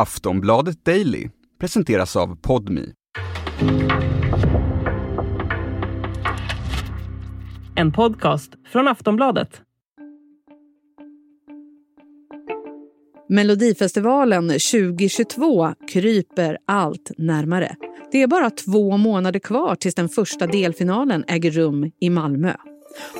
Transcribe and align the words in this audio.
Aftonbladet 0.00 0.84
Daily 0.84 1.28
presenteras 1.58 2.16
av 2.16 2.36
Podmi. 2.36 2.92
En 7.76 7.92
podcast 7.92 8.52
från 8.72 8.88
Aftonbladet. 8.88 9.62
Melodifestivalen 13.28 14.48
2022 14.48 15.74
kryper 15.92 16.58
allt 16.66 17.10
närmare. 17.18 17.76
Det 18.12 18.22
är 18.22 18.26
bara 18.26 18.50
två 18.50 18.96
månader 18.96 19.40
kvar 19.40 19.74
tills 19.74 19.94
den 19.94 20.08
första 20.08 20.46
delfinalen 20.46 21.24
äger 21.28 21.50
rum 21.50 21.90
i 22.00 22.10
Malmö. 22.10 22.54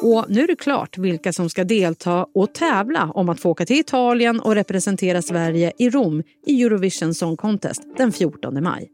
Och 0.02 0.25
nu 0.29 0.43
är 0.43 0.46
det 0.46 0.57
klart 0.57 0.98
vilka 0.98 1.32
som 1.32 1.50
ska 1.50 1.64
delta 1.64 2.27
och 2.34 2.55
tävla 2.55 3.11
om 3.14 3.29
att 3.29 3.41
få 3.41 3.50
åka 3.50 3.66
till 3.66 3.80
Italien 3.80 4.41
och 4.41 4.55
representera 4.55 5.23
Sverige 5.23 5.73
i 5.79 5.91
Rom 5.91 6.23
i 6.46 6.62
Eurovision 6.62 7.14
Song 7.14 7.37
Contest 7.37 7.83
den 7.96 8.12
14 8.12 8.62
maj. 8.62 8.91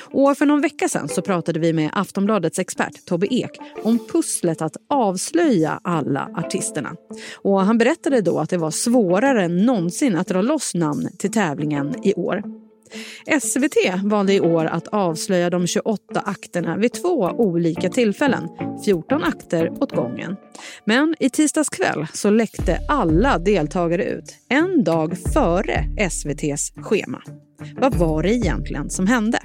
Och 0.00 0.38
för 0.38 0.46
någon 0.46 0.60
vecka 0.60 0.88
sedan 0.88 1.08
så 1.08 1.22
pratade 1.22 1.60
vi 1.60 1.72
med 1.72 1.90
Aftonbladets 1.92 2.58
expert 2.58 3.04
Tobbe 3.04 3.26
Ek 3.34 3.50
om 3.82 3.98
pusslet 4.12 4.62
att 4.62 4.76
avslöja 4.88 5.80
alla 5.84 6.30
artisterna. 6.34 6.94
Och 7.36 7.60
han 7.60 7.78
berättade 7.78 8.20
då 8.20 8.38
att 8.38 8.50
det 8.50 8.58
var 8.58 8.70
svårare 8.70 9.44
än 9.44 9.66
någonsin 9.66 10.16
att 10.16 10.26
dra 10.26 10.42
loss 10.42 10.74
namn 10.74 11.08
till 11.18 11.32
tävlingen 11.32 11.94
i 12.06 12.14
år. 12.14 12.67
SVT 13.40 14.02
valde 14.04 14.34
i 14.34 14.40
år 14.40 14.64
att 14.64 14.88
avslöja 14.88 15.50
de 15.50 15.66
28 15.66 16.20
akterna 16.20 16.76
vid 16.76 16.92
två 16.92 17.30
olika 17.38 17.90
tillfällen, 17.90 18.48
14 18.84 19.22
akter 19.22 19.70
åt 19.82 19.92
gången. 19.92 20.36
Men 20.84 21.14
i 21.20 21.30
tisdags 21.30 21.68
kväll 21.68 22.06
så 22.12 22.30
läckte 22.30 22.78
alla 22.88 23.38
deltagare 23.38 24.04
ut, 24.04 24.34
en 24.48 24.84
dag 24.84 25.18
före 25.34 25.84
SVTs 25.98 26.72
schema. 26.76 27.22
Vad 27.80 27.94
var 27.94 28.22
det 28.22 28.34
egentligen 28.34 28.90
som 28.90 29.06
hände? 29.06 29.38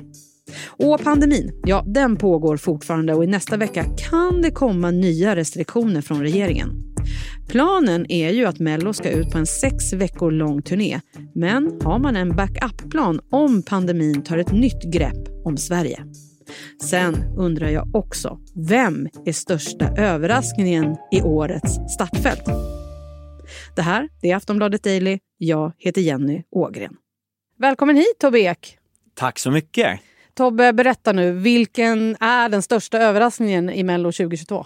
Och 0.67 1.03
pandemin, 1.03 1.61
ja 1.66 1.83
den 1.88 2.16
pågår 2.16 2.57
fortfarande 2.57 3.13
och 3.13 3.23
i 3.23 3.28
nästa 3.28 3.57
vecka 3.57 3.85
kan 4.09 4.41
det 4.41 4.52
komma 4.52 4.91
nya 4.91 5.35
restriktioner 5.35 6.02
från 6.02 6.22
regeringen. 6.22 6.92
Planen 7.48 8.12
är 8.12 8.30
ju 8.30 8.46
att 8.46 8.59
Mello 8.59 8.94
ska 8.94 9.09
ut 9.09 9.32
på 9.32 9.38
en 9.38 9.46
sex 9.46 9.94
veckor 9.94 10.32
lång 10.32 10.62
turné. 10.62 11.00
Men 11.36 11.82
har 11.84 12.00
man 12.00 12.16
en 12.16 12.36
backup-plan 12.36 13.20
om 13.32 13.64
pandemin 13.64 14.23
tar 14.23 14.38
ett 14.38 14.52
nytt 14.52 14.94
grepp 14.94 15.28
om 15.46 15.58
Sverige? 15.58 16.06
Sen 16.81 17.16
undrar 17.38 17.70
jag 17.70 17.96
också, 17.96 18.40
vem 18.70 19.09
är 19.26 19.31
största 19.31 19.88
överraskningen 19.98 20.96
i 21.12 21.22
årets 21.22 21.94
startfält? 21.94 22.46
Det 23.76 23.81
här 23.81 24.09
är 24.22 24.36
Aftonbladet 24.36 24.84
Daily. 24.84 25.20
Jag 25.38 25.74
heter 25.78 26.02
Jenny 26.02 26.44
Ågren. 26.52 26.96
Välkommen 27.59 27.96
hit 27.96 28.16
Tobbe 28.20 28.40
Ek. 28.40 28.78
Tack 29.16 29.40
så 29.40 29.52
mycket. 29.52 30.00
Tobbe, 30.34 30.74
berätta 30.74 31.12
nu. 31.12 31.31
Vilken 31.31 32.16
är 32.20 32.50
den 32.50 32.62
största 32.62 32.98
överraskningen 32.98 33.70
i 33.70 33.84
Mello 33.84 34.12
2022? 34.12 34.66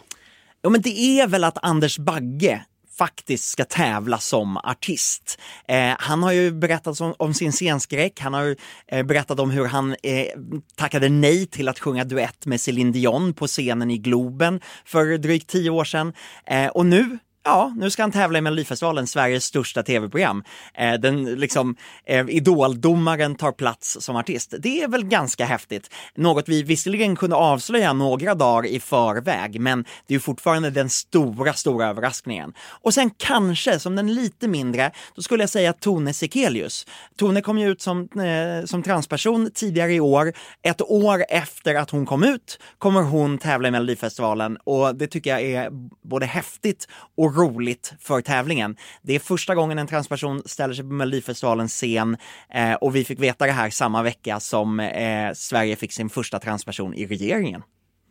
Ja, 0.62 0.70
men 0.70 0.82
det 0.82 1.00
är 1.00 1.28
väl 1.28 1.44
att 1.44 1.58
Anders 1.62 1.98
Bagge 1.98 2.66
faktiskt 2.98 3.50
ska 3.50 3.66
tävla 3.66 4.18
som 4.18 4.58
artist. 4.58 5.40
Eh, 5.68 5.96
han 6.00 6.24
har 6.24 6.32
ju 6.32 6.52
berättat 6.52 7.02
om, 7.02 7.14
om 7.18 7.34
sin 7.34 7.52
scenskräck, 7.52 8.20
han 8.20 8.34
har 8.34 8.56
eh, 8.88 9.04
berättat 9.04 9.40
om 9.40 9.52
hur 9.52 9.66
han 9.66 9.96
eh, 10.04 10.28
tackade 10.76 11.10
nej 11.10 11.46
till 11.46 11.70
att 11.70 11.80
sjunga 11.80 12.04
duett 12.04 12.46
med 12.46 12.62
Céline 12.62 12.92
Dion 12.92 13.34
på 13.34 13.48
scenen 13.48 13.92
i 13.92 13.98
Globen 13.98 14.62
för 14.86 15.18
drygt 15.18 15.50
tio 15.50 15.70
år 15.70 15.84
sedan. 15.84 16.14
Eh, 16.46 16.68
och 16.68 16.86
nu 16.86 17.18
ja, 17.48 17.74
nu 17.76 17.90
ska 17.90 18.04
han 18.04 18.12
tävla 18.12 18.38
i 18.38 18.42
Melodifestivalen, 18.42 19.08
Sveriges 19.08 19.44
största 19.44 19.84
tv-program. 19.84 20.44
Eh, 20.74 20.94
den 20.94 21.26
liksom, 21.26 21.76
eh, 22.06 22.26
idoldomaren 22.30 23.36
tar 23.36 23.52
plats 23.52 23.98
som 24.00 24.16
artist. 24.16 24.54
Det 24.60 24.82
är 24.84 24.88
väl 24.88 25.04
ganska 25.04 25.46
häftigt. 25.46 25.90
Något 26.16 26.50
vi 26.50 26.64
visserligen 26.64 27.16
kunde 27.16 27.36
avslöja 27.36 27.94
några 27.94 28.36
dagar 28.36 28.70
i 28.70 28.80
förväg, 28.80 29.62
men 29.62 29.84
det 29.84 30.14
är 30.14 30.16
ju 30.16 30.20
fortfarande 30.20 30.70
den 30.70 30.90
stora, 30.90 31.54
stora 31.54 31.88
överraskningen. 31.88 32.54
Och 32.82 32.94
sen 32.94 33.10
kanske, 33.18 33.80
som 33.80 33.96
den 33.96 34.14
lite 34.14 34.48
mindre, 34.48 34.92
då 35.16 35.22
skulle 35.22 35.44
jag 35.44 35.50
säga 35.50 35.74
Tone 35.74 36.14
Sekelius. 36.14 36.88
Tone 37.20 37.42
kom 37.42 37.58
ju 37.58 37.70
ut 37.70 37.82
som, 37.82 38.02
eh, 38.02 38.66
som 38.66 38.84
transperson 38.84 39.52
tidigare 39.54 39.94
i 39.94 40.00
år. 40.00 40.34
Ett 40.62 40.82
år 40.82 41.26
efter 41.30 41.76
att 41.76 41.90
hon 41.90 42.06
kom 42.06 42.24
ut 42.24 42.60
kommer 42.78 43.02
hon 43.02 43.38
tävla 43.38 43.68
i 43.68 43.72
Melodifestivalen 43.72 44.58
och 44.64 44.96
det 44.96 45.08
tycker 45.08 45.30
jag 45.30 45.42
är 45.42 45.70
både 46.04 46.26
häftigt 46.26 46.88
och 47.18 47.37
roligt 47.38 47.94
för 48.00 48.22
tävlingen. 48.22 48.78
Det 49.02 49.16
är 49.16 49.20
första 49.20 49.56
gången 49.56 49.80
en 49.80 49.88
transperson 49.88 50.42
ställer 50.46 50.74
sig 50.74 50.84
på 50.84 50.94
Melodifestivalens 50.94 51.74
scen 51.74 52.18
eh, 52.54 52.74
och 52.74 52.96
vi 52.96 53.04
fick 53.04 53.20
veta 53.20 53.46
det 53.46 53.52
här 53.52 53.70
samma 53.70 54.04
vecka 54.04 54.40
som 54.40 54.80
eh, 54.80 55.34
Sverige 55.34 55.76
fick 55.76 55.92
sin 55.92 56.10
första 56.10 56.40
transperson 56.40 56.94
i 56.94 57.06
regeringen. 57.06 57.64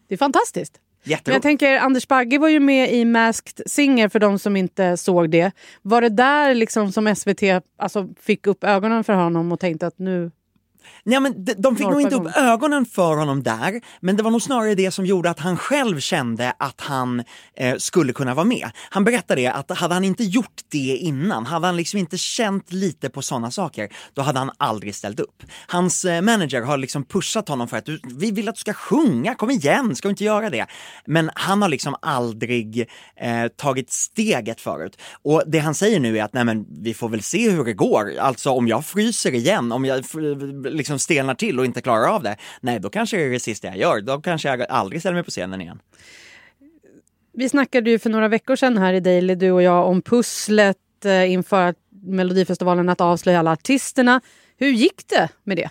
Det 0.08 0.14
är 0.14 0.18
fantastiskt. 0.18 0.80
Jätteroligt. 1.06 1.26
Men 1.26 1.34
jag 1.34 1.42
tänker, 1.42 1.78
Anders 1.78 2.08
Bagge 2.08 2.38
var 2.38 2.48
ju 2.48 2.60
med 2.60 2.92
i 2.92 3.04
Masked 3.04 3.70
Singer 3.70 4.08
för 4.08 4.18
de 4.18 4.38
som 4.38 4.56
inte 4.56 4.96
såg 4.96 5.30
det. 5.30 5.52
Var 5.82 6.00
det 6.00 6.08
där 6.08 6.54
liksom 6.54 6.92
som 6.92 7.14
SVT 7.16 7.42
alltså, 7.78 8.08
fick 8.20 8.46
upp 8.46 8.64
ögonen 8.64 9.04
för 9.04 9.12
honom 9.12 9.52
och 9.52 9.60
tänkte 9.60 9.86
att 9.86 9.98
nu 9.98 10.30
Nej, 11.04 11.20
men 11.20 11.44
de, 11.44 11.54
de 11.54 11.76
fick 11.76 11.86
nog 11.86 12.00
inte 12.00 12.14
upp 12.14 12.36
ögonen 12.36 12.86
för 12.86 13.16
honom 13.16 13.42
där, 13.42 13.80
men 14.00 14.16
det 14.16 14.22
var 14.22 14.30
nog 14.30 14.42
snarare 14.42 14.74
det 14.74 14.90
som 14.90 15.06
gjorde 15.06 15.30
att 15.30 15.40
han 15.40 15.56
själv 15.56 16.00
kände 16.00 16.52
att 16.58 16.80
han 16.80 17.22
eh, 17.56 17.76
skulle 17.76 18.12
kunna 18.12 18.34
vara 18.34 18.44
med. 18.44 18.70
Han 18.90 19.04
berättade 19.04 19.52
att 19.52 19.78
hade 19.78 19.94
han 19.94 20.04
inte 20.04 20.24
gjort 20.24 20.60
det 20.68 20.96
innan, 20.96 21.46
hade 21.46 21.66
han 21.66 21.76
liksom 21.76 21.98
inte 21.98 22.18
känt 22.18 22.72
lite 22.72 23.10
på 23.10 23.22
sådana 23.22 23.50
saker, 23.50 23.88
då 24.14 24.22
hade 24.22 24.38
han 24.38 24.50
aldrig 24.58 24.94
ställt 24.94 25.20
upp. 25.20 25.42
Hans 25.66 26.04
eh, 26.04 26.22
manager 26.22 26.62
har 26.62 26.76
liksom 26.76 27.04
pushat 27.04 27.48
honom 27.48 27.68
för 27.68 27.76
att 27.76 27.84
du, 27.84 28.00
vi 28.04 28.30
vill 28.30 28.48
att 28.48 28.54
du 28.54 28.60
ska 28.60 28.72
sjunga, 28.72 29.34
kom 29.34 29.50
igen, 29.50 29.96
ska 29.96 30.08
du 30.08 30.10
inte 30.10 30.24
göra 30.24 30.50
det? 30.50 30.66
Men 31.06 31.30
han 31.34 31.62
har 31.62 31.68
liksom 31.68 31.96
aldrig 32.02 32.88
eh, 33.20 33.48
tagit 33.56 33.92
steget 33.92 34.60
förut. 34.60 34.98
Och 35.22 35.42
det 35.46 35.58
han 35.58 35.74
säger 35.74 36.00
nu 36.00 36.18
är 36.18 36.24
att 36.24 36.32
nej 36.32 36.44
men 36.44 36.66
vi 36.82 36.94
får 36.94 37.08
väl 37.08 37.22
se 37.22 37.50
hur 37.50 37.64
det 37.64 37.72
går, 37.72 38.18
alltså 38.18 38.50
om 38.50 38.68
jag 38.68 38.86
fryser 38.86 39.34
igen, 39.34 39.72
om 39.72 39.84
jag 39.84 40.04
liksom 40.76 40.98
stelnar 40.98 41.34
till 41.34 41.58
och 41.58 41.64
inte 41.64 41.82
klarar 41.82 42.08
av 42.08 42.22
det, 42.22 42.36
nej 42.60 42.80
då 42.80 42.90
kanske 42.90 43.16
det 43.16 43.22
är 43.22 43.30
det 43.30 43.40
sista 43.40 43.68
jag 43.68 43.76
gör. 43.76 44.00
Då 44.00 44.20
kanske 44.20 44.48
jag 44.48 44.62
aldrig 44.62 45.02
ställer 45.02 45.14
mig 45.14 45.24
på 45.24 45.30
scenen 45.30 45.60
igen. 45.60 45.80
Vi 47.32 47.48
snackade 47.48 47.90
ju 47.90 47.98
för 47.98 48.10
några 48.10 48.28
veckor 48.28 48.56
sedan 48.56 48.78
här 48.78 48.92
i 48.92 49.00
Daily, 49.00 49.34
du 49.34 49.50
och 49.50 49.62
jag, 49.62 49.88
om 49.88 50.02
pusslet 50.02 51.04
eh, 51.04 51.32
inför 51.32 51.74
Melodifestivalen 51.90 52.88
att 52.88 53.00
avslöja 53.00 53.38
alla 53.38 53.52
artisterna. 53.52 54.20
Hur 54.56 54.68
gick 54.68 55.08
det 55.08 55.28
med 55.44 55.56
det? 55.56 55.70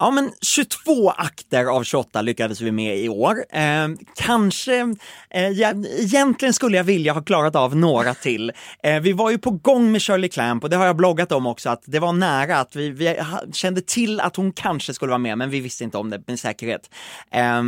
Ja, 0.00 0.10
men 0.10 0.32
22 0.40 1.10
akter 1.10 1.64
av 1.64 1.84
28 1.84 2.22
lyckades 2.22 2.60
vi 2.60 2.72
med 2.72 2.98
i 2.98 3.08
år. 3.08 3.44
Eh, 3.50 3.88
kanske, 4.16 4.94
eh, 5.30 5.48
jag, 5.48 5.86
egentligen 5.98 6.54
skulle 6.54 6.76
jag 6.76 6.84
vilja 6.84 7.12
ha 7.12 7.22
klarat 7.22 7.56
av 7.56 7.76
några 7.76 8.14
till. 8.14 8.52
Eh, 8.82 9.00
vi 9.00 9.12
var 9.12 9.30
ju 9.30 9.38
på 9.38 9.50
gång 9.50 9.92
med 9.92 10.02
Shirley 10.02 10.28
Clamp 10.28 10.64
och 10.64 10.70
det 10.70 10.76
har 10.76 10.86
jag 10.86 10.96
bloggat 10.96 11.32
om 11.32 11.46
också, 11.46 11.70
att 11.70 11.82
det 11.84 11.98
var 11.98 12.12
nära 12.12 12.58
att 12.58 12.76
vi, 12.76 12.90
vi 12.90 13.16
kände 13.52 13.80
till 13.80 14.20
att 14.20 14.36
hon 14.36 14.52
kanske 14.52 14.94
skulle 14.94 15.10
vara 15.10 15.18
med, 15.18 15.38
men 15.38 15.50
vi 15.50 15.60
visste 15.60 15.84
inte 15.84 15.98
om 15.98 16.10
det 16.10 16.22
med 16.26 16.40
säkerhet. 16.40 16.90
Eh, 17.30 17.62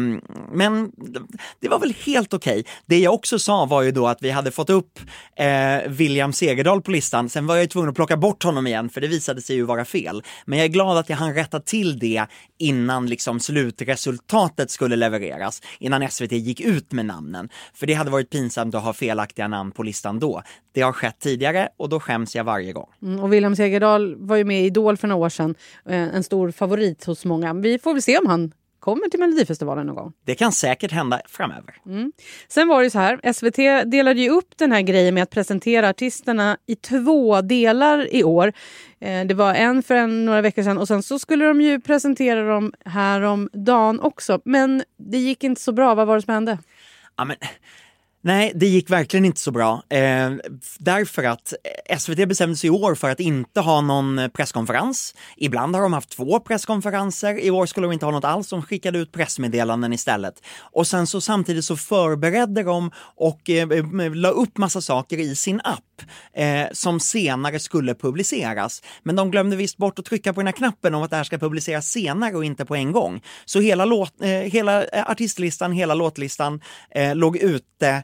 men 0.52 0.92
det 1.60 1.68
var 1.68 1.78
väl 1.78 1.94
helt 2.04 2.34
okej. 2.34 2.60
Okay. 2.60 2.72
Det 2.86 2.98
jag 2.98 3.14
också 3.14 3.38
sa 3.38 3.64
var 3.64 3.82
ju 3.82 3.90
då 3.90 4.06
att 4.06 4.22
vi 4.22 4.30
hade 4.30 4.50
fått 4.50 4.70
upp 4.70 5.00
eh, 5.36 5.88
William 5.88 6.32
Segerdahl 6.32 6.82
på 6.82 6.90
listan, 6.90 7.28
sen 7.28 7.46
var 7.46 7.54
jag 7.54 7.62
ju 7.62 7.68
tvungen 7.68 7.90
att 7.90 7.96
plocka 7.96 8.16
bort 8.16 8.42
honom 8.42 8.66
igen, 8.66 8.88
för 8.88 9.00
det 9.00 9.08
visade 9.08 9.42
sig 9.42 9.56
ju 9.56 9.62
vara 9.62 9.84
fel. 9.84 10.22
Men 10.44 10.58
jag 10.58 10.64
är 10.64 10.68
glad 10.68 10.98
att 10.98 11.08
jag 11.08 11.16
hann 11.16 11.34
rätta 11.34 11.60
till 11.60 11.98
det 11.98 12.19
innan 12.58 13.06
liksom 13.06 13.40
slutresultatet 13.40 14.70
skulle 14.70 14.96
levereras, 14.96 15.62
innan 15.78 16.10
SVT 16.10 16.32
gick 16.32 16.60
ut 16.60 16.92
med 16.92 17.06
namnen. 17.06 17.48
För 17.74 17.86
det 17.86 17.94
hade 17.94 18.10
varit 18.10 18.30
pinsamt 18.30 18.74
att 18.74 18.82
ha 18.82 18.92
felaktiga 18.92 19.48
namn 19.48 19.72
på 19.72 19.82
listan 19.82 20.18
då. 20.18 20.42
Det 20.72 20.80
har 20.80 20.92
skett 20.92 21.16
tidigare 21.18 21.68
och 21.76 21.88
då 21.88 22.00
skäms 22.00 22.36
jag 22.36 22.44
varje 22.44 22.72
gång. 22.72 22.88
Mm, 23.02 23.20
och 23.20 23.32
William 23.32 23.56
Segerdahl 23.56 24.14
var 24.16 24.36
ju 24.36 24.44
med 24.44 24.62
i 24.62 24.66
Idol 24.66 24.96
för 24.96 25.08
några 25.08 25.24
år 25.24 25.28
sedan, 25.28 25.54
eh, 25.86 26.14
en 26.14 26.22
stor 26.22 26.50
favorit 26.50 27.04
hos 27.04 27.24
många. 27.24 27.54
Vi 27.54 27.78
får 27.78 27.92
väl 27.92 28.02
se 28.02 28.18
om 28.18 28.26
han 28.26 28.52
kommer 28.80 29.08
till 29.08 29.20
Melodifestivalen 29.20 29.86
någon 29.86 29.96
gång. 29.96 30.12
Det 30.24 30.34
kan 30.34 30.52
säkert 30.52 30.92
hända 30.92 31.20
framöver. 31.28 31.74
Mm. 31.86 32.12
Sen 32.48 32.68
var 32.68 32.82
det 32.82 32.90
så 32.90 32.98
här, 32.98 33.32
SVT 33.32 33.90
delade 33.90 34.20
ju 34.20 34.30
upp 34.30 34.56
den 34.56 34.72
här 34.72 34.80
grejen 34.80 35.14
med 35.14 35.22
att 35.22 35.30
presentera 35.30 35.88
artisterna 35.88 36.56
i 36.66 36.76
två 36.76 37.40
delar 37.40 38.14
i 38.14 38.24
år. 38.24 38.52
Eh, 39.00 39.24
det 39.24 39.34
var 39.34 39.54
en 39.54 39.82
för 39.82 39.94
en, 39.94 40.24
några 40.24 40.40
veckor 40.40 40.62
sedan 40.62 40.78
och 40.78 40.88
sen 40.88 41.02
så 41.02 41.18
skulle 41.18 41.44
de 41.44 41.60
ju 41.60 41.80
presentera 41.80 42.48
dem 42.48 42.72
här 42.84 43.22
om 43.22 43.48
dagen 43.52 44.00
också. 44.00 44.40
Men 44.44 44.82
det 44.96 45.18
gick 45.18 45.44
inte 45.44 45.60
så 45.60 45.72
bra. 45.72 45.94
Vad 45.94 46.06
var 46.06 46.16
det 46.16 46.22
som 46.22 46.34
hände? 46.34 46.58
Ja, 47.16 47.24
men 47.24 47.36
Nej, 48.22 48.52
det 48.54 48.66
gick 48.66 48.90
verkligen 48.90 49.24
inte 49.24 49.40
så 49.40 49.50
bra. 49.50 49.82
Eh, 49.88 50.30
därför 50.78 51.24
att 51.24 51.52
eh, 51.88 51.98
SVT 51.98 52.28
bestämde 52.28 52.56
sig 52.56 52.68
i 52.68 52.70
år 52.70 52.94
för 52.94 53.10
att 53.10 53.20
inte 53.20 53.60
ha 53.60 53.80
någon 53.80 54.30
presskonferens. 54.34 55.14
Ibland 55.36 55.74
har 55.74 55.82
de 55.82 55.92
haft 55.92 56.10
två 56.10 56.40
presskonferenser. 56.40 57.38
I 57.40 57.50
år 57.50 57.66
skulle 57.66 57.86
de 57.86 57.92
inte 57.92 58.06
ha 58.06 58.12
något 58.12 58.24
alls. 58.24 58.48
De 58.48 58.62
skickade 58.62 58.98
ut 58.98 59.12
pressmeddelanden 59.12 59.92
istället. 59.92 60.34
Och 60.60 60.86
sen 60.86 61.06
så 61.06 61.20
samtidigt 61.20 61.64
så 61.64 61.76
förberedde 61.76 62.62
de 62.62 62.90
och 63.16 63.50
eh, 63.50 63.68
eh 63.68 64.14
la 64.14 64.28
upp 64.28 64.58
massa 64.58 64.80
saker 64.80 65.18
i 65.18 65.36
sin 65.36 65.60
app 65.64 66.02
eh, 66.32 66.66
som 66.72 67.00
senare 67.00 67.58
skulle 67.58 67.94
publiceras. 67.94 68.82
Men 69.02 69.16
de 69.16 69.30
glömde 69.30 69.56
visst 69.56 69.76
bort 69.76 69.98
att 69.98 70.04
trycka 70.04 70.32
på 70.32 70.40
den 70.40 70.46
här 70.46 70.52
knappen 70.52 70.94
om 70.94 71.02
att 71.02 71.10
det 71.10 71.16
här 71.16 71.24
ska 71.24 71.38
publiceras 71.38 71.86
senare 71.86 72.36
och 72.36 72.44
inte 72.44 72.64
på 72.64 72.76
en 72.76 72.92
gång. 72.92 73.22
Så 73.44 73.60
hela, 73.60 73.84
låt, 73.84 74.22
eh, 74.22 74.28
hela 74.28 74.84
eh, 74.84 75.10
artistlistan, 75.10 75.72
hela 75.72 75.94
låtlistan 75.94 76.60
eh, 76.90 77.14
låg 77.14 77.36
ute 77.36 78.02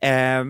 Eh, 0.00 0.44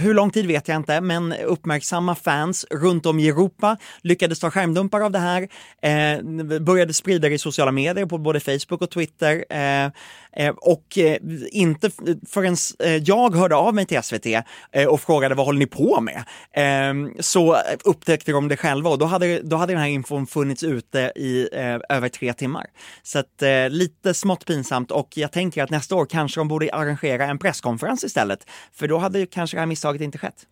hur 0.00 0.14
lång 0.14 0.30
tid 0.30 0.46
vet 0.46 0.68
jag 0.68 0.76
inte, 0.76 1.00
men 1.00 1.32
uppmärksamma 1.32 2.14
fans 2.14 2.66
runt 2.70 3.06
om 3.06 3.18
i 3.18 3.28
Europa 3.28 3.76
lyckades 4.02 4.40
ta 4.40 4.50
skärmdumpar 4.50 5.00
av 5.00 5.10
det 5.10 5.18
här, 5.18 5.48
eh, 5.82 6.22
började 6.60 6.92
sprida 6.92 7.28
det 7.28 7.34
i 7.34 7.38
sociala 7.38 7.72
medier 7.72 8.06
på 8.06 8.18
både 8.18 8.40
Facebook 8.40 8.82
och 8.82 8.90
Twitter. 8.90 9.44
Eh, 9.50 9.84
eh 10.32 10.54
och 10.56 10.98
eh, 10.98 11.18
inte 11.50 11.90
förrän 12.28 12.56
eh, 12.78 12.96
jag 12.96 13.34
hörde 13.34 13.56
av 13.56 13.74
mig 13.74 13.86
till 13.86 14.02
SVT 14.02 14.26
eh, 14.72 14.86
och 14.86 15.00
frågade 15.00 15.34
vad 15.34 15.46
håller 15.46 15.58
ni 15.58 15.66
på 15.66 16.00
med? 16.00 16.24
Ehm, 16.52 17.12
så 17.20 17.56
upptäckte 17.84 18.32
de 18.32 18.48
det 18.48 18.56
själva 18.56 18.90
och 18.90 18.98
då 18.98 19.04
hade, 19.04 19.40
då 19.42 19.56
hade 19.56 19.72
den 19.72 19.82
här 19.82 19.88
infon 19.88 20.26
funnits 20.26 20.62
ute 20.62 21.12
i 21.16 21.48
eh, 21.52 21.96
över 21.96 22.08
tre 22.08 22.32
timmar. 22.32 22.66
Så 23.02 23.18
att, 23.18 23.42
lite 23.70 24.14
smått 24.14 24.44
pinsamt 24.44 24.90
och 24.90 25.08
jag 25.14 25.32
tänker 25.32 25.62
att 25.62 25.70
nästa 25.70 25.94
år 25.94 26.06
kanske 26.06 26.40
de 26.40 26.48
borde 26.48 26.72
arrangera 26.72 27.24
en 27.24 27.38
presskonferens 27.38 28.04
istället 28.04 28.46
för 28.78 28.88
då 28.88 28.98
hade 28.98 29.26
kanske 29.26 29.56
det 29.56 29.60
här 29.60 29.66
misstaget 29.66 30.02
inte 30.02 30.18
skett. 30.18 30.46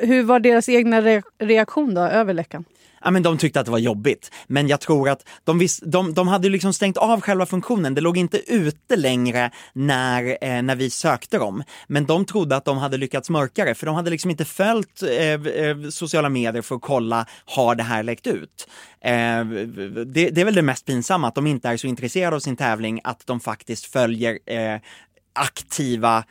Hur 0.00 0.22
var 0.22 0.40
deras 0.40 0.68
egna 0.68 1.02
re 1.02 1.22
reaktion 1.38 1.94
då, 1.94 2.00
över 2.00 2.34
läckan? 2.34 2.64
Ja, 3.04 3.10
men 3.10 3.22
de 3.22 3.38
tyckte 3.38 3.60
att 3.60 3.66
det 3.66 3.72
var 3.72 3.78
jobbigt, 3.78 4.30
men 4.46 4.68
jag 4.68 4.80
tror 4.80 5.08
att 5.08 5.28
de, 5.44 5.58
vis, 5.58 5.80
de, 5.86 6.14
de 6.14 6.28
hade 6.28 6.48
liksom 6.48 6.72
stängt 6.72 6.96
av 6.96 7.20
själva 7.20 7.46
funktionen. 7.46 7.94
Det 7.94 8.00
låg 8.00 8.16
inte 8.16 8.52
ute 8.52 8.96
längre 8.96 9.50
när, 9.72 10.38
eh, 10.40 10.62
när 10.62 10.76
vi 10.76 10.90
sökte 10.90 11.38
dem. 11.38 11.62
Men 11.86 12.06
de 12.06 12.24
trodde 12.24 12.56
att 12.56 12.64
de 12.64 12.78
hade 12.78 12.96
lyckats 12.96 13.30
mörka 13.30 13.64
det, 13.64 13.74
för 13.74 13.86
de 13.86 13.94
hade 13.94 14.10
liksom 14.10 14.30
inte 14.30 14.44
följt 14.44 15.02
eh, 15.02 15.32
eh 15.32 15.76
sociala 15.90 16.28
medier 16.28 16.62
för 16.62 16.74
att 16.74 16.82
kolla, 16.82 17.26
har 17.44 17.74
det 17.74 17.82
här 17.82 18.02
läckt 18.02 18.26
ut? 18.26 18.68
Eh, 19.00 19.44
det, 20.06 20.30
det, 20.30 20.40
är 20.40 20.44
väl 20.44 20.54
det 20.54 20.62
mest 20.62 20.86
pinsamma, 20.86 21.28
att 21.28 21.34
de 21.34 21.46
inte 21.46 21.68
är 21.68 21.76
så 21.76 21.86
intresserade 21.86 22.36
av 22.36 22.40
sin 22.40 22.56
tävling 22.56 23.00
att 23.04 23.26
de 23.26 23.40
faktiskt 23.40 23.86
följer 23.86 24.38
eh, 24.46 24.80
aktiva 25.32 26.24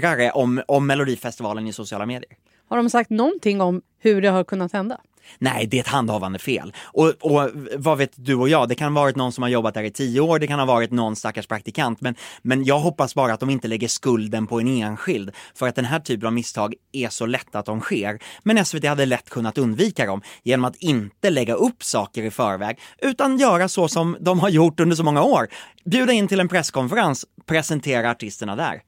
twittrare 0.00 0.30
om, 0.30 0.62
om 0.68 0.86
Melodifestivalen 0.86 1.66
i 1.66 1.72
sociala 1.72 2.06
medier. 2.06 2.32
Har 2.68 2.76
de 2.76 2.90
sagt 2.90 3.10
någonting 3.10 3.60
om 3.60 3.82
hur 3.98 4.22
det 4.22 4.28
har 4.28 4.44
kunnat 4.44 4.72
hända? 4.72 5.00
Nej, 5.38 5.66
det 5.66 5.76
är 5.76 5.80
ett 5.80 5.88
handhavande 5.88 6.38
fel. 6.38 6.72
Och, 6.82 7.08
och 7.20 7.50
vad 7.76 7.98
vet 7.98 8.12
du 8.14 8.34
och 8.34 8.48
jag, 8.48 8.68
det 8.68 8.74
kan 8.74 8.92
ha 8.92 9.02
varit 9.02 9.16
någon 9.16 9.32
som 9.32 9.42
har 9.42 9.48
jobbat 9.48 9.74
där 9.74 9.82
i 9.82 9.90
tio 9.90 10.20
år, 10.20 10.38
det 10.38 10.46
kan 10.46 10.58
ha 10.58 10.66
varit 10.66 10.90
någon 10.90 11.16
stackars 11.16 11.46
praktikant, 11.46 12.00
men, 12.00 12.14
men 12.42 12.64
jag 12.64 12.78
hoppas 12.78 13.14
bara 13.14 13.32
att 13.32 13.40
de 13.40 13.50
inte 13.50 13.68
lägger 13.68 13.88
skulden 13.88 14.46
på 14.46 14.60
en 14.60 14.68
enskild, 14.68 15.30
för 15.54 15.68
att 15.68 15.74
den 15.74 15.84
här 15.84 16.00
typen 16.00 16.26
av 16.26 16.32
misstag 16.32 16.74
är 16.92 17.08
så 17.08 17.26
lätt 17.26 17.54
att 17.54 17.66
de 17.66 17.80
sker. 17.80 18.18
Men 18.42 18.64
SVT 18.64 18.84
hade 18.84 19.06
lätt 19.06 19.30
kunnat 19.30 19.58
undvika 19.58 20.06
dem 20.06 20.22
genom 20.42 20.64
att 20.64 20.76
inte 20.76 21.30
lägga 21.30 21.54
upp 21.54 21.82
saker 21.82 22.22
i 22.22 22.30
förväg, 22.30 22.78
utan 22.98 23.38
göra 23.38 23.68
så 23.68 23.88
som 23.88 24.16
de 24.20 24.40
har 24.40 24.48
gjort 24.48 24.80
under 24.80 24.96
så 24.96 25.04
många 25.04 25.22
år. 25.22 25.48
Bjuda 25.84 26.12
in 26.12 26.28
till 26.28 26.40
en 26.40 26.48
presskonferens, 26.48 27.24
presentera 27.46 28.10
artisterna 28.10 28.56
där. 28.56 28.80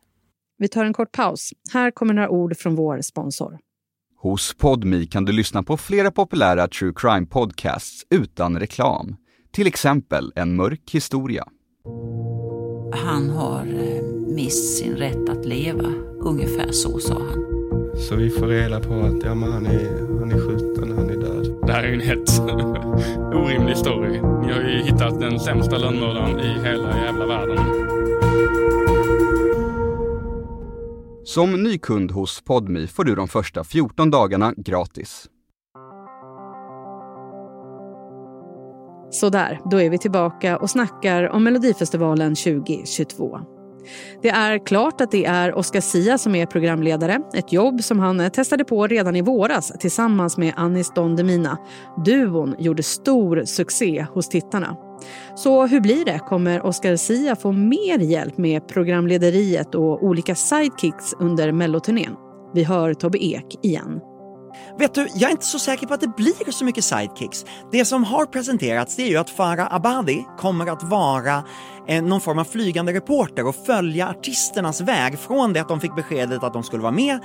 Vi 0.60 0.68
tar 0.68 0.84
en 0.84 0.92
kort 0.92 1.12
paus. 1.12 1.50
Här 1.72 1.90
kommer 1.90 2.14
några 2.14 2.30
ord 2.30 2.56
från 2.56 2.74
vår 2.74 3.00
sponsor. 3.00 3.58
Hos 4.16 4.54
Podmi 4.54 5.06
kan 5.06 5.24
du 5.24 5.32
lyssna 5.32 5.62
på 5.62 5.76
flera 5.76 6.10
populära 6.10 6.68
true 6.68 6.92
crime 6.96 7.26
podcasts 7.26 8.04
utan 8.10 8.60
reklam. 8.60 9.16
Till 9.52 9.66
exempel 9.66 10.32
En 10.36 10.56
mörk 10.56 10.90
historia. 10.90 11.44
Han 12.92 13.30
har 13.30 13.66
eh, 13.66 14.02
mist 14.34 14.78
sin 14.78 14.96
rätt 14.96 15.28
att 15.28 15.46
leva, 15.46 15.92
ungefär 16.20 16.72
så 16.72 16.98
sa 16.98 17.14
han. 17.14 17.44
Så 18.08 18.16
vi 18.16 18.30
får 18.30 18.46
reda 18.46 18.80
på 18.80 18.94
att 18.94 19.24
ja, 19.24 19.34
men 19.34 19.52
han, 19.52 19.66
är, 19.66 20.18
han 20.20 20.32
är 20.32 20.38
skjuten, 20.38 20.98
han 20.98 21.10
är 21.10 21.16
död. 21.16 21.66
Det 21.66 21.72
här 21.72 21.82
är 21.82 21.88
ju 21.88 21.94
en 21.94 22.00
helt 22.00 22.40
orimlig 23.34 23.76
story. 23.76 24.20
Ni 24.20 24.52
har 24.52 24.60
ju 24.60 24.82
hittat 24.82 25.20
den 25.20 25.40
sämsta 25.40 25.78
lönnmördaren 25.78 26.40
i 26.40 26.68
hela 26.68 27.04
jävla 27.04 27.26
världen. 27.26 27.58
Som 31.28 31.62
ny 31.62 31.78
kund 31.78 32.10
hos 32.10 32.40
Podmi 32.40 32.86
får 32.86 33.04
du 33.04 33.14
de 33.14 33.28
första 33.28 33.64
14 33.64 34.10
dagarna 34.10 34.54
gratis. 34.56 35.26
Sådär, 39.10 39.60
då 39.70 39.80
är 39.80 39.90
vi 39.90 39.98
tillbaka 39.98 40.58
och 40.58 40.70
snackar 40.70 41.28
om 41.28 41.44
Melodifestivalen 41.44 42.34
2022. 42.34 43.40
Det 44.22 44.28
är 44.28 44.66
klart 44.66 45.00
att 45.00 45.10
det 45.10 45.24
är 45.24 45.54
Oscar 45.54 45.80
Sia 45.80 46.18
som 46.18 46.34
är 46.34 46.46
programledare. 46.46 47.20
Ett 47.34 47.52
jobb 47.52 47.84
som 47.84 47.98
han 47.98 48.30
testade 48.30 48.64
på 48.64 48.86
redan 48.86 49.16
i 49.16 49.22
våras 49.22 49.72
tillsammans 49.80 50.36
med 50.36 50.52
Anis 50.56 50.92
Don 50.94 51.16
Demina. 51.16 51.58
Duon 52.04 52.54
gjorde 52.58 52.82
stor 52.82 53.44
succé 53.44 54.06
hos 54.14 54.28
tittarna. 54.28 54.87
Så 55.34 55.66
hur 55.66 55.80
blir 55.80 56.04
det? 56.04 56.18
Kommer 56.18 56.66
Oscar 56.66 56.96
Sia 56.96 57.36
få 57.36 57.52
mer 57.52 57.98
hjälp 57.98 58.38
med 58.38 58.68
programlederiet 58.68 59.74
och 59.74 60.04
olika 60.04 60.34
sidekicks 60.34 61.12
under 61.18 61.52
melloturnén? 61.52 62.16
Vi 62.54 62.64
hör 62.64 62.94
Tobbe 62.94 63.24
Ek 63.24 63.58
igen. 63.62 64.00
Vet 64.78 64.94
du, 64.94 65.08
jag 65.14 65.28
är 65.28 65.32
inte 65.32 65.46
så 65.46 65.58
säker 65.58 65.86
på 65.86 65.94
att 65.94 66.00
det 66.00 66.16
blir 66.16 66.52
så 66.52 66.64
mycket 66.64 66.84
sidekicks. 66.84 67.44
Det 67.72 67.84
som 67.84 68.04
har 68.04 68.26
presenterats 68.26 68.96
det 68.96 69.02
är 69.02 69.08
ju 69.08 69.16
att 69.16 69.30
Farah 69.30 69.74
Abadi 69.74 70.24
kommer 70.38 70.66
att 70.66 70.82
vara 70.82 71.44
någon 71.88 72.20
form 72.20 72.38
av 72.38 72.44
flygande 72.44 72.92
reporter 72.92 73.46
och 73.46 73.56
följa 73.66 74.08
artisternas 74.08 74.80
väg 74.80 75.18
från 75.18 75.52
det 75.52 75.60
att 75.60 75.68
de 75.68 75.80
fick 75.80 75.96
beskedet 75.96 76.44
att 76.44 76.52
de 76.52 76.62
skulle 76.62 76.82
vara 76.82 76.92
med 76.92 77.20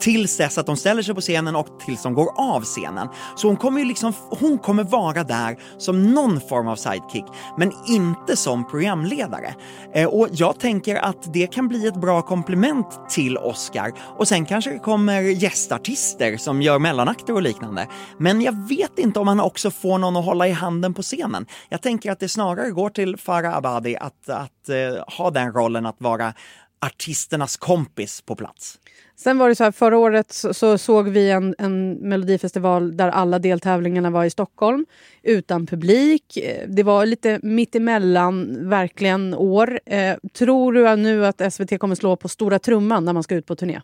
tills 0.00 0.36
dess 0.36 0.58
att 0.58 0.66
de 0.66 0.76
ställer 0.76 1.02
sig 1.02 1.14
på 1.14 1.20
scenen 1.20 1.56
och 1.56 1.66
tills 1.86 2.02
de 2.02 2.14
går 2.14 2.30
av 2.36 2.62
scenen. 2.62 3.08
Så 3.36 3.46
hon 3.46 3.56
kommer 3.56 3.80
ju 3.80 3.86
liksom, 3.86 4.12
hon 4.30 4.58
kommer 4.58 4.84
vara 4.84 5.24
där 5.24 5.56
som 5.78 6.14
någon 6.14 6.40
form 6.40 6.68
av 6.68 6.76
sidekick, 6.76 7.24
men 7.58 7.72
inte 7.86 8.36
som 8.36 8.70
programledare. 8.70 9.54
Eh, 9.94 10.08
och 10.08 10.28
jag 10.32 10.60
tänker 10.60 10.96
att 10.96 11.32
det 11.32 11.46
kan 11.46 11.68
bli 11.68 11.86
ett 11.86 12.00
bra 12.00 12.22
komplement 12.22 12.86
till 13.10 13.38
Oscar 13.38 13.92
och 14.18 14.28
sen 14.28 14.46
kanske 14.46 14.70
det 14.70 14.78
kommer 14.78 15.20
gästartister 15.20 16.36
som 16.36 16.62
gör 16.62 16.78
mellanakter 16.78 17.34
och 17.34 17.42
liknande. 17.42 17.86
Men 18.18 18.40
jag 18.40 18.68
vet 18.68 18.98
inte 18.98 19.18
om 19.18 19.28
han 19.28 19.40
också 19.40 19.70
får 19.70 19.98
någon 19.98 20.16
att 20.16 20.24
hålla 20.24 20.48
i 20.48 20.52
handen 20.52 20.94
på 20.94 21.02
scenen. 21.02 21.46
Jag 21.68 21.82
tänker 21.82 22.12
att 22.12 22.20
det 22.20 22.28
snarare 22.28 22.70
går 22.70 22.90
till 22.90 23.16
Farah 23.16 23.56
Abadi 23.56 23.96
att, 24.08 24.28
att 24.28 24.68
uh, 24.68 25.04
ha 25.16 25.30
den 25.30 25.52
rollen 25.52 25.86
att 25.86 26.00
vara 26.00 26.34
artisternas 26.80 27.56
kompis 27.56 28.20
på 28.20 28.36
plats. 28.36 28.78
Sen 29.16 29.38
var 29.38 29.48
det 29.48 29.54
så 29.54 29.64
här, 29.64 29.72
förra 29.72 29.98
året 29.98 30.32
så, 30.32 30.54
så, 30.54 30.78
såg 30.78 31.08
vi 31.08 31.30
en, 31.30 31.54
en 31.58 31.92
melodifestival 31.92 32.96
där 32.96 33.08
alla 33.08 33.38
deltävlingarna 33.38 34.10
var 34.10 34.24
i 34.24 34.30
Stockholm 34.30 34.86
utan 35.22 35.66
publik. 35.66 36.38
Det 36.68 36.82
var 36.82 37.06
lite 37.06 37.40
mittemellan, 37.42 38.68
verkligen, 38.68 39.34
år. 39.34 39.80
Eh, 39.86 40.16
tror 40.32 40.72
du 40.72 40.96
nu 40.96 41.26
att 41.26 41.52
SVT 41.52 41.78
kommer 41.78 41.94
slå 41.94 42.16
på 42.16 42.28
stora 42.28 42.58
trumman 42.58 43.04
när 43.04 43.12
man 43.12 43.22
ska 43.22 43.34
ut 43.34 43.46
på 43.46 43.56
turné? 43.56 43.80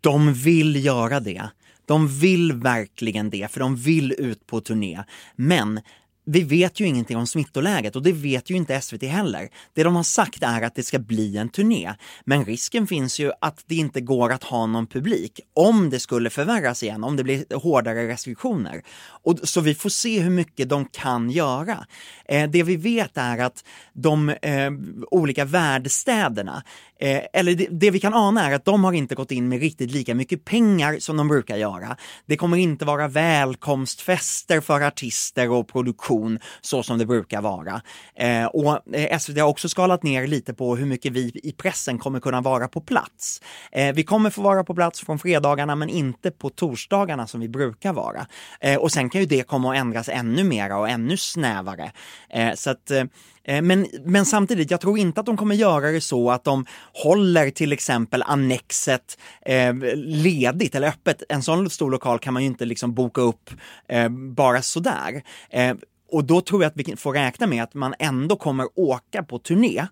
De 0.00 0.32
vill 0.32 0.84
göra 0.84 1.20
det. 1.20 1.42
De 1.86 2.08
vill 2.20 2.52
verkligen 2.52 3.30
det, 3.30 3.50
för 3.50 3.60
de 3.60 3.76
vill 3.76 4.14
ut 4.18 4.46
på 4.46 4.60
turné. 4.60 5.02
Men 5.36 5.80
vi 6.24 6.42
vet 6.42 6.80
ju 6.80 6.86
ingenting 6.86 7.16
om 7.16 7.26
smittoläget 7.26 7.96
och 7.96 8.02
det 8.02 8.12
vet 8.12 8.50
ju 8.50 8.54
inte 8.54 8.80
SVT 8.80 9.02
heller. 9.02 9.48
Det 9.74 9.82
de 9.82 9.96
har 9.96 10.02
sagt 10.02 10.42
är 10.42 10.62
att 10.62 10.74
det 10.74 10.82
ska 10.82 10.98
bli 10.98 11.36
en 11.36 11.48
turné, 11.48 11.94
men 12.24 12.44
risken 12.44 12.86
finns 12.86 13.18
ju 13.18 13.32
att 13.40 13.64
det 13.66 13.74
inte 13.74 14.00
går 14.00 14.32
att 14.32 14.44
ha 14.44 14.66
någon 14.66 14.86
publik 14.86 15.40
om 15.54 15.90
det 15.90 16.00
skulle 16.00 16.30
förvärras 16.30 16.82
igen, 16.82 17.04
om 17.04 17.16
det 17.16 17.24
blir 17.24 17.56
hårdare 17.56 18.08
restriktioner. 18.08 18.82
Och, 19.22 19.38
så 19.42 19.60
vi 19.60 19.74
får 19.74 19.90
se 19.90 20.20
hur 20.20 20.30
mycket 20.30 20.68
de 20.68 20.84
kan 20.84 21.30
göra. 21.30 21.86
Eh, 22.24 22.50
det 22.50 22.62
vi 22.62 22.76
vet 22.76 23.16
är 23.16 23.38
att 23.38 23.64
de 23.92 24.28
eh, 24.28 24.70
olika 25.10 25.44
värdstäderna, 25.44 26.62
eh, 27.00 27.20
eller 27.32 27.54
det, 27.54 27.66
det, 27.70 27.90
vi 27.90 28.00
kan 28.00 28.14
ana 28.14 28.46
är 28.46 28.52
att 28.52 28.64
de 28.64 28.84
har 28.84 28.92
inte 28.92 29.14
gått 29.14 29.30
in 29.30 29.48
med 29.48 29.60
riktigt 29.60 29.90
lika 29.90 30.14
mycket 30.14 30.44
pengar 30.44 30.96
som 30.98 31.16
de 31.16 31.28
brukar 31.28 31.56
göra. 31.56 31.96
Det 32.26 32.36
kommer 32.36 32.56
inte 32.56 32.84
vara 32.84 33.08
välkomstfester 33.08 34.60
för 34.60 34.80
artister 34.80 35.50
och 35.50 35.68
produktion 35.68 36.09
produktion 36.10 36.38
så 36.60 36.82
som 36.82 36.98
det 36.98 37.06
brukar 37.06 37.40
vara. 37.40 37.82
Eh, 38.14 38.46
och 38.46 38.94
eh, 38.96 39.18
SVT 39.18 39.38
har 39.38 39.48
också 39.48 39.68
skalat 39.68 40.02
ner 40.02 40.26
lite 40.26 40.54
på 40.54 40.76
hur 40.76 40.86
mycket 40.86 41.12
vi 41.12 41.30
i 41.42 41.52
pressen 41.52 41.98
kommer 41.98 42.20
kunna 42.20 42.40
vara 42.40 42.68
på 42.68 42.80
plats. 42.80 43.40
Eh, 43.72 43.94
vi 43.94 44.04
kommer 44.04 44.30
få 44.30 44.42
vara 44.42 44.64
på 44.64 44.74
plats 44.74 45.00
från 45.00 45.18
fredagarna 45.18 45.76
men 45.76 45.88
inte 45.88 46.30
på 46.30 46.50
torsdagarna 46.50 47.26
som 47.26 47.40
vi 47.40 47.48
brukar 47.48 47.92
vara. 47.92 48.26
Eh, 48.60 48.78
och 48.78 48.92
sen 48.92 49.10
kan 49.10 49.20
ju 49.20 49.26
det 49.26 49.46
komma 49.46 49.72
att 49.72 49.78
ändras 49.78 50.08
ännu 50.08 50.44
mera 50.44 50.78
och 50.78 50.88
ännu 50.88 51.16
snävare. 51.16 51.92
Eh, 52.30 52.54
så 52.54 52.70
att 52.70 52.90
eh, 52.90 53.04
Eh, 53.44 53.62
men, 53.62 53.86
men 54.04 54.26
samtidigt, 54.26 54.70
jag 54.70 54.80
tror 54.80 54.98
inte 54.98 55.20
att 55.20 55.26
de 55.26 55.36
kommer 55.36 55.54
göra 55.54 55.90
det 55.90 56.00
så 56.00 56.30
att 56.30 56.44
de 56.44 56.66
håller 56.92 57.50
till 57.50 57.72
exempel 57.72 58.22
Annexet 58.22 59.18
eh, 59.46 59.74
ledigt 59.96 60.74
eller 60.74 60.88
öppet. 60.88 61.22
En 61.28 61.42
sån 61.42 61.70
stor 61.70 61.90
lokal 61.90 62.18
kan 62.18 62.34
man 62.34 62.42
ju 62.42 62.46
inte 62.46 62.64
liksom 62.64 62.94
boka 62.94 63.20
upp 63.20 63.50
eh, 63.88 64.08
bara 64.08 64.62
sådär. 64.62 65.22
Eh, 65.50 65.74
och 66.12 66.24
då 66.24 66.40
tror 66.40 66.62
jag 66.62 66.70
att 66.70 66.88
vi 66.88 66.96
får 66.96 67.12
räkna 67.12 67.46
med 67.46 67.62
att 67.62 67.74
man 67.74 67.94
ändå 67.98 68.36
kommer 68.36 68.68
åka 68.74 69.22
på 69.22 69.38
turné. 69.38 69.86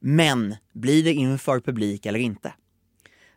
Men 0.00 0.56
blir 0.74 1.04
det 1.04 1.12
inför 1.12 1.60
publik 1.60 2.06
eller 2.06 2.18
inte? 2.18 2.52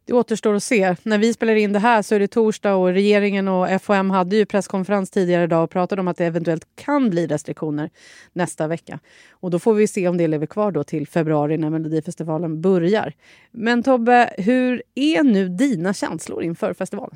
Det 0.07 0.13
återstår 0.13 0.53
att 0.53 0.63
se. 0.63 0.95
När 1.03 1.17
vi 1.17 1.33
spelar 1.33 1.55
in 1.55 1.73
det 1.73 1.79
här 1.79 2.01
så 2.01 2.15
är 2.15 2.19
det 2.19 2.27
torsdag 2.27 2.75
och 2.75 2.87
regeringen 2.87 3.47
och 3.47 3.81
FHM 3.81 4.09
hade 4.09 4.35
ju 4.35 4.45
presskonferens 4.45 5.09
tidigare 5.09 5.43
idag 5.43 5.63
och 5.63 5.69
pratade 5.69 6.01
om 6.01 6.07
att 6.07 6.17
det 6.17 6.25
eventuellt 6.25 6.67
kan 6.75 7.09
bli 7.09 7.27
restriktioner 7.27 7.89
nästa 8.33 8.67
vecka. 8.67 8.99
Och 9.31 9.51
då 9.51 9.59
får 9.59 9.73
vi 9.73 9.87
se 9.87 10.07
om 10.07 10.17
det 10.17 10.27
lever 10.27 10.45
kvar 10.45 10.71
då 10.71 10.83
till 10.83 11.07
februari 11.07 11.57
när 11.57 11.69
Melodifestivalen 11.69 12.61
börjar. 12.61 13.13
Men 13.51 13.83
Tobbe, 13.83 14.33
hur 14.37 14.83
är 14.95 15.23
nu 15.23 15.49
dina 15.49 15.93
känslor 15.93 16.43
inför 16.43 16.73
festivalen? 16.73 17.15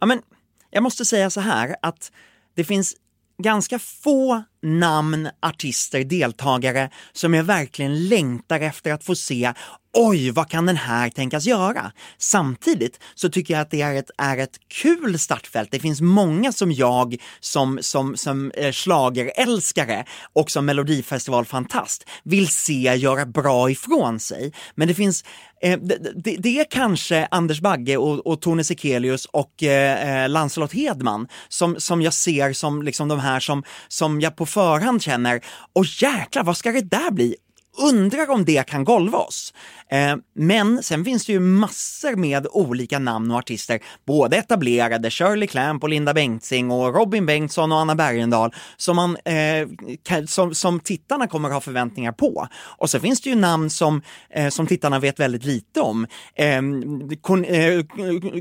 Ja, 0.00 0.06
men 0.06 0.22
jag 0.70 0.82
måste 0.82 1.04
säga 1.04 1.30
så 1.30 1.40
här 1.40 1.76
att 1.82 2.12
det 2.54 2.64
finns 2.64 2.96
ganska 3.38 3.78
få 3.78 4.42
namn, 4.62 5.28
artister, 5.42 6.04
deltagare 6.04 6.90
som 7.12 7.34
jag 7.34 7.44
verkligen 7.44 8.08
längtar 8.08 8.60
efter 8.60 8.92
att 8.92 9.04
få 9.04 9.14
se 9.14 9.52
oj, 9.92 10.30
vad 10.30 10.50
kan 10.50 10.66
den 10.66 10.76
här 10.76 11.10
tänkas 11.10 11.46
göra? 11.46 11.92
Samtidigt 12.18 13.00
så 13.14 13.28
tycker 13.28 13.54
jag 13.54 13.60
att 13.60 13.70
det 13.70 13.82
är 13.82 13.94
ett, 13.94 14.10
är 14.18 14.38
ett 14.38 14.56
kul 14.68 15.18
startfält. 15.18 15.70
Det 15.70 15.80
finns 15.80 16.00
många 16.00 16.52
som 16.52 16.72
jag 16.72 17.16
som, 17.40 17.78
som, 17.82 18.16
som 18.16 18.50
eh, 18.50 18.72
slagerälskare 18.72 20.04
och 20.32 20.50
som 20.50 20.66
melodifestivalfantast 20.66 22.08
vill 22.22 22.48
se 22.48 22.94
göra 22.96 23.26
bra 23.26 23.70
ifrån 23.70 24.20
sig. 24.20 24.52
Men 24.74 24.88
det 24.88 24.94
finns 24.94 25.24
eh, 25.62 25.78
det, 25.80 26.12
det, 26.14 26.36
det, 26.38 26.60
är 26.60 26.66
kanske 26.70 27.28
Anders 27.30 27.60
Bagge 27.60 27.96
och, 27.96 28.26
och 28.26 28.40
Tone 28.40 28.64
Sekelius 28.64 29.24
och 29.24 29.62
eh, 29.62 30.22
eh, 30.22 30.28
Lancelot 30.28 30.72
Hedman 30.72 31.28
som, 31.48 31.80
som 31.80 32.02
jag 32.02 32.14
ser 32.14 32.52
som 32.52 32.82
liksom 32.82 33.08
de 33.08 33.20
här 33.20 33.40
som, 33.40 33.62
som 33.88 34.20
jag 34.20 34.36
på 34.36 34.46
förhand 34.48 35.02
känner, 35.02 35.40
och 35.72 35.84
jäklar 35.84 36.44
vad 36.44 36.56
ska 36.56 36.72
det 36.72 36.90
där 36.90 37.10
bli? 37.10 37.36
undrar 37.78 38.30
om 38.30 38.44
det 38.44 38.66
kan 38.66 38.84
golva 38.84 39.18
oss. 39.18 39.54
Eh, 39.90 40.16
men 40.34 40.82
sen 40.82 41.04
finns 41.04 41.26
det 41.26 41.32
ju 41.32 41.40
massor 41.40 42.16
med 42.16 42.46
olika 42.50 42.98
namn 42.98 43.30
och 43.30 43.38
artister, 43.38 43.80
både 44.06 44.36
etablerade, 44.36 45.10
Shirley 45.10 45.46
Clamp 45.46 45.82
och 45.82 45.88
Linda 45.88 46.14
Bengtzing 46.14 46.70
och 46.70 46.94
Robin 46.94 47.26
Bengtsson 47.26 47.72
och 47.72 47.78
Anna 47.78 47.94
Bergendahl, 47.94 48.54
som, 48.76 48.96
man, 48.96 49.16
eh, 49.24 49.68
som, 50.26 50.54
som 50.54 50.80
tittarna 50.80 51.26
kommer 51.26 51.50
ha 51.50 51.60
förväntningar 51.60 52.12
på. 52.12 52.48
Och 52.78 52.90
så 52.90 53.00
finns 53.00 53.20
det 53.20 53.30
ju 53.30 53.36
namn 53.36 53.70
som, 53.70 54.02
eh, 54.30 54.48
som 54.48 54.66
tittarna 54.66 54.98
vet 54.98 55.20
väldigt 55.20 55.44
lite 55.44 55.80
om. 55.80 56.06
Ehm, 56.34 56.82
eh, 57.46 57.84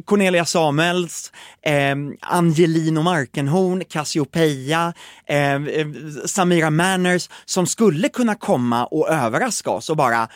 Cornelia 0.05 0.45
Samuels, 0.45 1.31
eh, 1.61 1.95
Angelino 2.21 3.01
Markenhorn, 3.01 3.83
Cassiopeia, 3.89 4.93
ehm, 5.27 5.67
eh, 5.67 5.87
Samira 6.25 6.69
Manners, 6.69 7.29
som 7.45 7.67
skulle 7.67 8.09
kunna 8.09 8.35
komma 8.35 8.85
och 8.85 9.09
överraska 9.09 9.69
oss 9.69 9.89
och 9.89 9.97
bara 9.97 10.27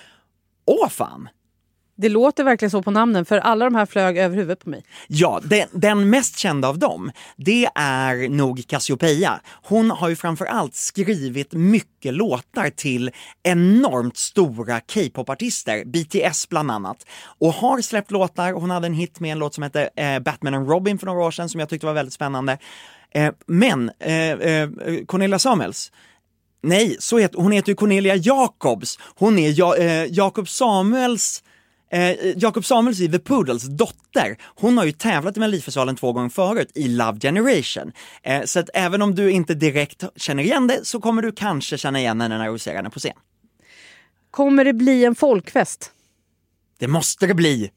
Åh 0.71 0.89
fan! 0.89 1.29
Det 1.97 2.09
låter 2.09 2.43
verkligen 2.43 2.71
så 2.71 2.81
på 2.81 2.91
namnen, 2.91 3.25
för 3.25 3.37
alla 3.37 3.65
de 3.65 3.75
här 3.75 3.85
flög 3.85 4.17
över 4.17 4.35
huvudet 4.35 4.63
på 4.63 4.69
mig. 4.69 4.83
Ja, 5.07 5.39
den, 5.43 5.67
den 5.71 6.09
mest 6.09 6.37
kända 6.37 6.67
av 6.67 6.79
dem, 6.79 7.11
det 7.35 7.69
är 7.75 8.29
nog 8.29 8.67
Cassiopeia. 8.67 9.41
Hon 9.63 9.91
har 9.91 10.09
ju 10.09 10.15
framförallt 10.15 10.75
skrivit 10.75 11.53
mycket 11.53 12.13
låtar 12.13 12.69
till 12.69 13.11
enormt 13.43 14.17
stora 14.17 14.79
K-pop-artister, 14.79 15.85
BTS 15.85 16.49
bland 16.49 16.71
annat, 16.71 17.05
och 17.39 17.53
har 17.53 17.81
släppt 17.81 18.11
låtar. 18.11 18.53
Hon 18.53 18.69
hade 18.69 18.87
en 18.87 18.93
hit 18.93 19.19
med 19.19 19.31
en 19.31 19.39
låt 19.39 19.53
som 19.53 19.63
hette 19.63 19.89
eh, 19.95 20.19
Batman 20.19 20.53
and 20.53 20.69
Robin 20.69 20.97
för 20.97 21.05
några 21.05 21.23
år 21.23 21.31
sedan 21.31 21.49
som 21.49 21.59
jag 21.59 21.69
tyckte 21.69 21.85
var 21.85 21.93
väldigt 21.93 22.13
spännande. 22.13 22.57
Eh, 23.11 23.33
men 23.45 23.91
eh, 23.99 24.31
eh 24.31 24.69
Cornelia 25.05 25.39
Samuels, 25.39 25.91
Nej, 26.63 26.95
så 26.99 27.17
heter, 27.17 27.37
hon 27.37 27.51
heter 27.51 27.69
ju 27.69 27.75
Cornelia 27.75 28.15
Jacobs. 28.15 28.99
Hon 29.15 29.39
är 29.39 29.59
ja, 29.59 29.77
eh, 29.77 30.05
Jakob 30.05 30.49
Samuels 30.49 31.43
Eh, 31.93 32.37
Jakob 32.37 32.65
Samuels 32.65 32.99
i 32.99 33.09
The 33.09 33.19
Poodles 33.19 33.63
dotter, 33.63 34.37
hon 34.55 34.77
har 34.77 34.85
ju 34.85 34.91
tävlat 34.91 35.37
i 35.37 35.39
Melodifestivalen 35.39 35.95
två 35.95 36.13
gånger 36.13 36.29
förut 36.29 36.71
i 36.75 36.87
Love 36.87 37.19
Generation. 37.19 37.91
Eh, 38.23 38.43
så 38.43 38.59
att 38.59 38.69
även 38.73 39.01
om 39.01 39.15
du 39.15 39.31
inte 39.31 39.53
direkt 39.53 40.03
känner 40.15 40.43
igen 40.43 40.67
det 40.67 40.85
så 40.85 41.01
kommer 41.01 41.21
du 41.21 41.31
kanske 41.31 41.77
känna 41.77 41.99
igen 41.99 42.21
henne 42.21 42.37
när 42.37 42.51
du 42.51 42.59
ser 42.59 42.75
henne 42.75 42.89
på 42.89 42.99
scen. 42.99 43.15
Kommer 44.31 44.65
det 44.65 44.73
bli 44.73 45.05
en 45.05 45.15
folkfest? 45.15 45.91
Det 46.79 46.87
måste 46.87 47.27
det 47.27 47.33
bli! 47.33 47.71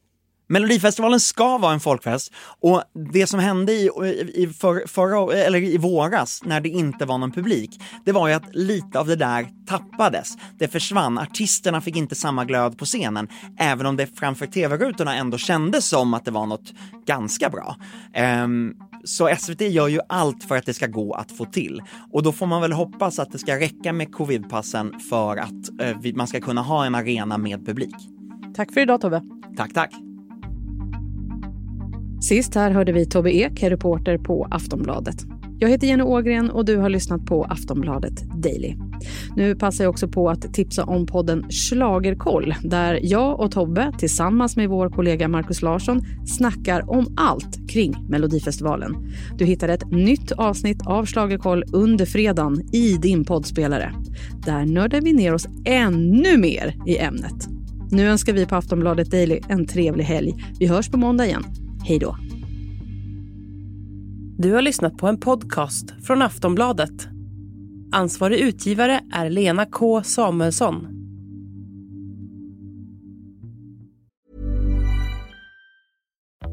Melodifestivalen 0.47 1.21
ska 1.21 1.59
vara 1.59 1.73
en 1.73 1.81
folkfest 1.81 2.33
och 2.61 2.83
det 3.13 3.27
som 3.27 3.41
hände 3.41 3.73
i, 3.73 3.91
i, 4.35 4.47
för, 4.47 4.87
förra, 4.87 5.37
eller 5.37 5.59
i 5.59 5.79
våras 5.79 6.43
när 6.45 6.61
det 6.61 6.69
inte 6.69 7.05
var 7.05 7.19
någon 7.19 7.33
publik, 7.33 7.81
det 8.05 8.13
var 8.13 8.29
ju 8.29 8.35
att 8.35 8.55
lite 8.55 8.99
av 8.99 9.07
det 9.07 9.17
där 9.17 9.49
tappades. 9.67 10.33
Det 10.59 10.69
försvann, 10.69 11.19
artisterna 11.19 11.81
fick 11.81 11.97
inte 11.97 12.15
samma 12.15 12.45
glöd 12.45 12.79
på 12.79 12.85
scenen, 12.85 13.29
även 13.59 13.87
om 13.87 13.97
det 13.97 14.19
framför 14.19 14.47
tv-rutorna 14.47 15.15
ändå 15.17 15.39
kändes 15.39 15.89
som 15.89 16.15
att 16.15 16.25
det 16.25 16.31
var 16.31 16.47
något 16.47 16.73
ganska 17.07 17.51
bra. 17.51 17.77
Um, 18.45 18.77
så 19.05 19.37
SVT 19.39 19.61
gör 19.61 19.89
ju 19.89 20.01
allt 20.09 20.45
för 20.45 20.57
att 20.57 20.67
det 20.67 20.75
ska 20.75 20.87
gå 20.87 21.15
att 21.15 21.33
få 21.33 21.45
till. 21.45 21.83
Och 22.13 22.23
då 22.23 22.33
får 22.33 22.47
man 22.47 22.61
väl 22.61 22.73
hoppas 22.73 23.19
att 23.19 23.33
det 23.33 23.39
ska 23.39 23.61
räcka 23.61 23.93
med 23.93 24.13
covidpassen 24.13 25.01
för 25.01 25.37
att 25.37 26.05
uh, 26.05 26.15
man 26.15 26.27
ska 26.27 26.41
kunna 26.41 26.63
ha 26.63 26.87
en 26.87 26.95
arena 26.95 27.39
med 27.39 27.67
publik. 27.67 27.95
Tack 28.57 28.73
för 28.73 28.81
idag 28.81 29.01
Tobbe. 29.01 29.23
Tack, 29.57 29.73
tack. 29.73 30.14
Sist 32.21 32.55
här 32.55 32.71
hörde 32.71 32.93
vi 32.93 33.07
Tobbe 33.07 33.37
Ek, 33.37 33.63
reporter 33.63 34.19
på 34.19 34.49
Aftonbladet. 34.51 35.17
Jag 35.59 35.69
heter 35.69 35.87
Jenny 35.87 36.03
Ågren 36.03 36.51
och 36.51 36.65
du 36.65 36.77
har 36.77 36.89
lyssnat 36.89 37.27
på 37.27 37.45
Aftonbladet 37.45 38.43
Daily. 38.43 38.75
Nu 39.37 39.55
passar 39.55 39.85
jag 39.85 39.91
också 39.91 40.09
på 40.09 40.31
att 40.31 40.55
tipsa 40.55 40.85
om 40.85 41.07
podden 41.07 41.45
Schlagerkoll 41.51 42.55
där 42.63 43.01
jag 43.03 43.41
och 43.41 43.51
Tobbe 43.51 43.93
tillsammans 43.99 44.57
med 44.57 44.69
vår 44.69 44.91
kollega 44.91 45.29
Markus 45.29 45.63
Larsson 45.63 46.03
snackar 46.27 46.91
om 46.91 47.15
allt 47.17 47.71
kring 47.71 48.07
Melodifestivalen. 48.09 48.93
Du 49.39 49.45
hittar 49.45 49.69
ett 49.69 49.91
nytt 49.91 50.33
avsnitt 50.33 50.87
av 50.87 51.07
Schlagerkoll 51.07 51.65
under 51.73 52.07
fredagen 52.07 52.75
i 52.75 52.97
din 52.97 53.25
poddspelare. 53.25 53.93
Där 54.47 54.67
nördar 54.67 55.01
vi 55.01 55.13
ner 55.13 55.35
oss 55.35 55.47
ännu 55.65 56.37
mer 56.37 56.75
i 56.87 56.99
ämnet. 56.99 57.49
Nu 57.91 58.09
önskar 58.09 58.33
vi 58.33 58.47
på 58.47 58.57
Aftonbladet 58.57 59.11
Daily 59.11 59.41
en 59.49 59.67
trevlig 59.67 60.05
helg. 60.05 60.35
Vi 60.59 60.67
hörs 60.67 60.89
på 60.89 60.97
måndag 60.97 61.27
igen. 61.27 61.45
Hej 61.87 61.99
då. 61.99 62.17
Du 64.39 64.53
har 64.53 64.63
lyssnat 64.63 64.97
på 64.97 65.07
en 65.07 65.21
podcast 65.21 65.95
från 66.07 66.23
Aftonbladet. 66.23 67.09
Ansvarig 67.93 68.39
utgivare 68.39 69.01
är 69.13 69.31
Lena 69.31 69.67
K 69.67 70.03
Samuelsson. 70.03 70.87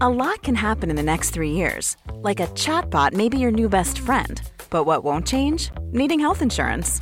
A 0.01 0.09
lot 0.09 0.41
can 0.41 0.55
happen 0.55 0.89
in 0.89 0.95
the 0.95 1.03
next 1.03 1.33
three 1.33 1.51
years. 1.51 1.97
Like 2.23 2.43
a 2.43 2.47
chatbot 2.55 3.13
may 3.13 3.29
be 3.29 3.37
your 3.37 3.51
new 3.51 3.69
best 3.69 3.99
friend. 3.99 4.41
But 4.69 4.85
what 4.85 5.03
won't 5.03 5.27
change? 5.27 5.71
Needing 5.93 6.19
health 6.19 6.41
insurance. 6.41 7.01